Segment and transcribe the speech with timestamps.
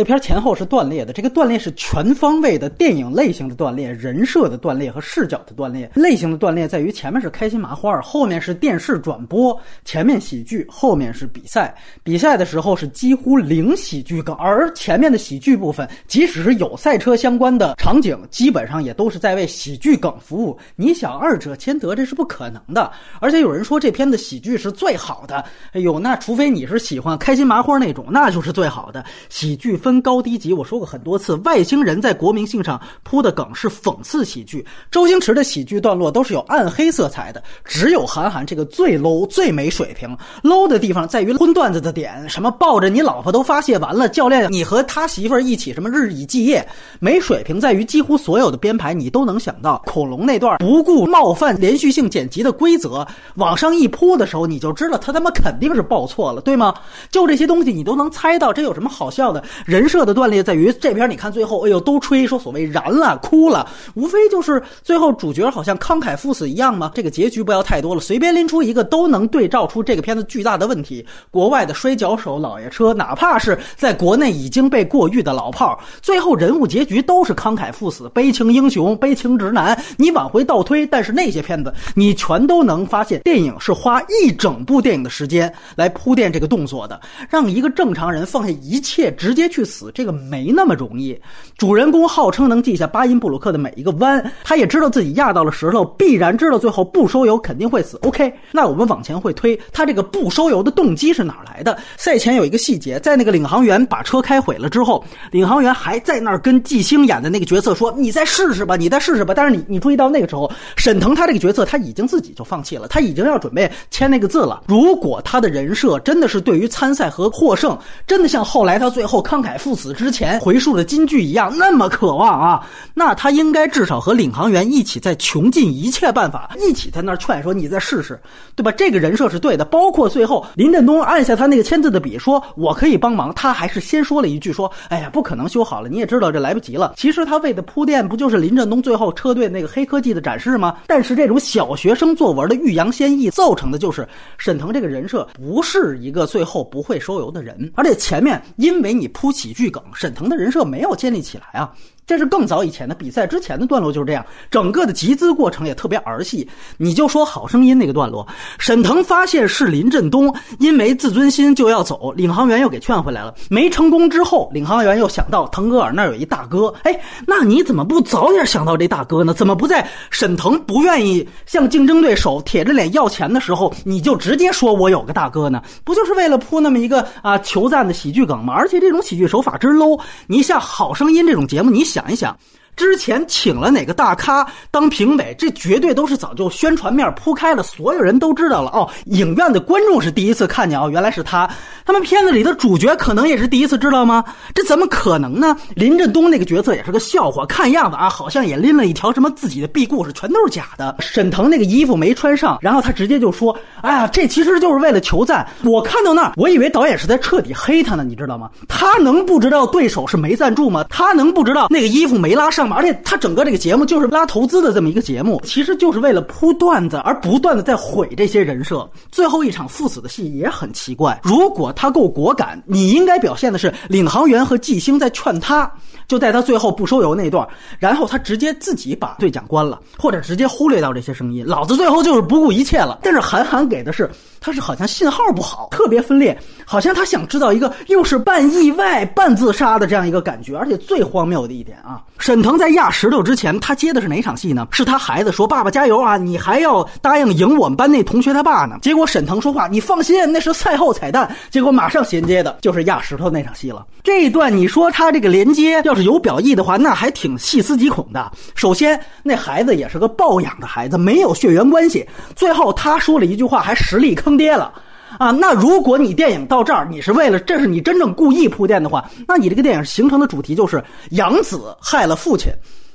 [0.00, 5.90] 这片前后是断裂的，这个断裂是全方位的电影类型的断裂、人设的断裂和视角的断裂。
[5.94, 11.74] 类型的断裂在于前面是开心麻花，后面是电视转播，前面喜剧，后面是比赛。
[12.02, 20.58] 比赛的时候是几乎零喜剧梗，而前面的喜剧部分，即使是有赛车相关的场景，基本上也都是在为喜剧梗服务。
[20.76, 22.90] 你想二者兼得，这是不可能的。
[23.20, 29.76] 而且有人说这片的喜剧是最好的，哎呦，那除非你是喜欢开心麻花那种，那就是最好的喜剧。
[29.80, 34.64] 分分高低级，我说过很多次，外星人在国民性上铺的梗是讽刺喜剧。
[34.88, 40.16] 周星驰的喜剧段落都是有暗黑色彩的，只有韩寒这个最 low 最没水平。
[40.44, 46.64] low 的地方在于荤段子的点，什么抱着你老婆都发泄完了，教练你和他媳妇儿一起什么日以继夜。
[47.00, 56.72] 没水平在于几乎所有的编排你都能想到，恐龙那段不顾冒犯连续性剪辑的规则往上一铺的时候，你就知道他他妈肯定是报错了，对吗？
[57.10, 59.42] 就这些东西你都能猜到，这有什么好笑的？
[59.64, 66.92] 人人设的断裂在于这边，你看最后，哎呦，都吹说所谓燃了、哭了，无非就是最后主角好像慷慨赴死一样吗？
[66.94, 71.02] 这个结局不要太多了，随便拎出一个都能对照出这个片子巨大的问题。
[71.30, 79.82] 国外的摔跤手、老爷车，哪怕是在国内已经被过誉的老炮，最后人物结局都是慷慨赴死、悲情英雄、悲情直男。
[79.96, 89.59] 你往回倒推，但是那些片子你全都能发现，电影是花一整部电影的时间来铺垫这个动作的，让一个正常人放下一切直接去。
[89.60, 91.18] 去死，这个没那么容易。
[91.58, 97.98] 主人公号称能记下巴音布鲁克的每一个弯，他也知道自己压到了石头，必然知道最后不收油肯定会死。
[98.02, 101.76] OK，那我们往前会推，他这个不收油的动机是哪来的？
[101.98, 114.62] 赛前有一个细节，在那个领航员把车开毁了之后，领航员还在那儿跟季星演的那个角色说：“你再试试吧，你再试试吧。”但是你你注意到那个时候，沈腾他这个角色他已经自己就放弃了，他已经要准备签那个字了。
[114.66, 119.49] 如果他的人设真的是对于参赛和获胜，真的像后来他最后慷慨。
[119.58, 122.66] 赴死之前回述的金句一样，那么渴望啊！
[122.94, 128.20] 那他应该至少和领航员一起在穷尽一切办法，一起在那儿劝说你再试试，
[128.54, 128.70] 对吧？
[128.72, 129.64] 这个人设是对的。
[129.64, 140.76] 包括最后林振东按下他那个签字的笔，说我可以帮忙，他还是先说了一句说：“哎呀，不可能修好了，你也知道这来不及了。”其实他为的铺垫，不就是林振东最后车队那个黑科技的展示吗？
[140.86, 149.30] 但是这种小学生作文的欲扬先抑，造成的就是沈腾这个人设不是一个最后不会收油的人，而且前面因为你铺。
[149.40, 151.72] 喜剧梗，沈腾的人设没有建立起来啊。
[152.06, 156.48] 这是更早以前的比赛之前的段落就是这样，整个的集资过程也特别儿戏。
[156.76, 158.26] 你就说《好声音》那个段落，
[158.58, 163.32] 沈腾发现是林振东，因为自尊心就要走，领航员又给劝回来了。
[163.48, 169.32] 没成功之后，领航员又想到腾格尔那儿有一大哥，哎，那你怎么不早点想到这大哥呢？
[169.32, 175.62] 怎么不在沈腾不愿意向竞争对手铁着脸要钱的时候，你就直接说我有个大哥呢？
[175.84, 178.52] 不就是为了铺那么一个啊求赞的喜剧梗吗？
[178.52, 182.12] 而且这种喜剧手法之 low，你像《好声音》这种节目，你想。
[182.12, 182.36] 一想。
[182.76, 188.88] 之前请了哪个大咖当评委，这绝对都是早就宣传面铺开了，所有人都知道了哦。
[189.06, 191.48] 影院的观众是第一次看见哦，原来是他。
[191.84, 194.24] 他们片子里的主角可能也是第一次知道吗？
[194.54, 195.56] 这怎么可能呢？
[195.74, 200.96] 林振东那个角色也是个笑话，看样子啊，好像也拎了一条什么自己的屁故事，全都是假的。
[201.00, 208.48] 沈腾那个衣服没穿上，然后他直接就说：“哎呀，这其实就是为了求赞。”我看到那儿，我以为导演是在彻底黑他呢，你知道吗？
[208.68, 210.84] 他能不知道对手是没赞助吗？
[210.88, 212.59] 他能不知道那个衣服没拉上？
[212.68, 218.88] 而且他整个这个节目就是拉投资的这么一个节目，其实就是为了铺段子而不断的在毁这些人设。
[219.10, 225.70] 最后一场赴死的戏也很奇怪，如果他够果敢，你应该表现的是领航员和季星在劝他，
[226.08, 227.46] 就在他最后不收油那段，
[227.78, 232.98] 然后他直接自己把对讲关了，或者直接忽略掉这些声音，老子最后就是不顾一切了。
[233.02, 234.10] 但是韩寒给的是。
[234.42, 236.34] 他是好像信号不好，特别分裂，
[236.64, 240.56] 好像他想制造一个又是半意外半自杀的这样一个感觉。
[240.56, 244.66] 而且最荒谬的一点啊，沈腾能在压石头之前，他接的是哪场戏呢？
[244.72, 253.86] 是他孩子说：“爸爸加油啊，你还要答应赢我们班那同学他爸呢。”结果沈腾说话：“你放心，那是赛后彩蛋。”结果马上衔接的就是压石头那场戏了。
[254.02, 258.32] 这一段你说他这个连接要是有表意的话，那还挺细思极恐的。
[258.56, 262.04] 首先，那孩子也是个抱养的孩子，没有血缘关系。
[262.34, 264.72] 最后他说了一句话，还实力坑爹了，
[265.18, 265.30] 啊！
[265.30, 272.52] 那如果你电影到这儿，你是为了这是你真正故意铺垫的话，那你这个电影形成的主题就是养子害了父亲，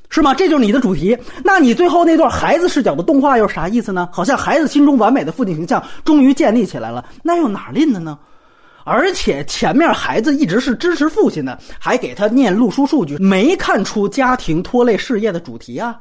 [0.09, 0.33] 是吗？
[0.33, 1.17] 这就是你的主题。
[1.43, 4.07] 那你最后那段孩子视角的动画又是啥意思呢？
[4.11, 8.17] 好像孩子心中完美的父亲形象终于建立起来了，那又哪吝的呢？
[8.85, 15.97] 而且前面孩子一直是支持父亲的，还给他念录书数据，没看出家庭拖累事业的主题啊。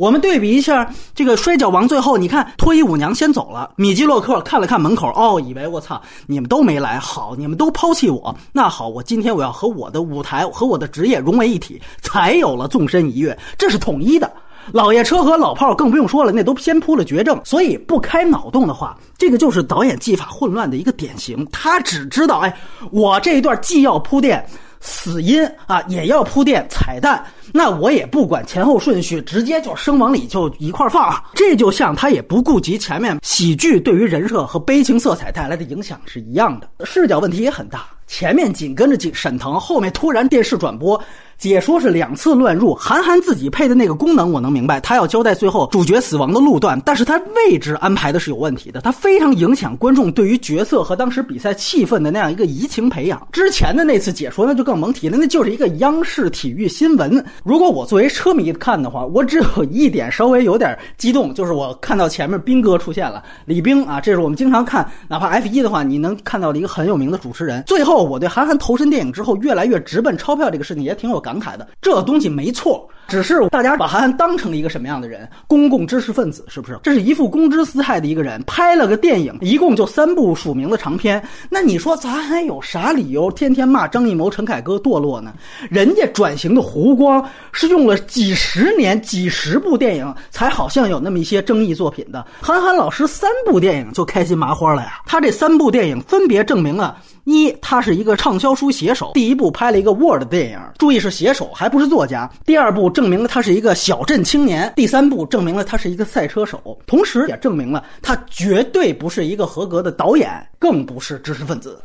[0.00, 14.32] 我们对比一下这个摔跤王，最后你看脱衣舞娘先走了，米基洛克看了看门口，哦，以为我操，你们都没来，好，你们都抛弃我，那好，我今天我要和我的舞台和我的职业融为一体，才有了纵身一跃，这是统一的。
[14.72, 21.46] 老爷车和老炮更不用说了，那都先铺了绝症，所以不开脑洞的话，这个就是导演技法混乱的一个典型。
[21.52, 22.56] 他只知道，哎，
[22.90, 24.42] 我这一段既要铺垫
[24.80, 31.22] 死因啊，也要铺垫彩蛋，那我也不管前后顺序，直接就生往里就一块放啊。
[31.34, 37.86] 这就像他也不顾及前面喜剧对于人设和悲情色彩带来的影响是一样的，视角问题也很大。
[38.10, 41.00] 前面紧跟着沈腾，后面突然电视转播。
[41.38, 53.26] 解说是两次乱入，韩寒自己配的那个功能我能明白，他要交代最后主角死亡的路段，但是他位置安排的是有问题的，他非常影响观众对于角色和当时比赛气氛的那样一个移情培养。
[53.32, 57.24] 之前的那次解说那就更甭提了，那就是一个央视体育新闻。
[57.42, 67.62] 如果我作为车迷看的话，我只有一点稍微有点激动，就是我看到前面兵哥出现了，李冰啊，这是我们经常看，哪怕 F 一的话，你能看到的一个很有名的主持人。
[67.66, 71.40] 最后，我对韩寒投身电影之后越来越直奔钞票这个事情也挺有感。
[71.40, 72.86] 慨的，这东西没错。
[73.08, 75.28] 只是大家把韩寒当成了一个什么样的人？
[75.48, 76.78] 公共知识分子是不是？
[76.82, 81.20] 这是一副公知私态的一个人，拍了个电影，一共就三部署名的长片。
[81.48, 85.32] 那你说咱还有啥理由天天骂张艺谋、陈凯歌堕落呢？
[85.70, 92.24] 人家转型的弧光是用了几十年、几十部电影，才好像有那么一些争议作品的。
[92.40, 95.00] 韩寒老师三部电影就开心麻花了呀！
[95.06, 102.88] 他这三部电影分别证明了：一，他是是一个畅销书写手，第一部拍了一个 Word 电影，注意是写手，还不是作家；第二部。
[102.88, 104.72] 证明了他是一个小镇青年。
[104.76, 111.80] 第三部证明了他是一个赛车手，同时也证明了他绝对不是一个合格的导演，更不是知识分子。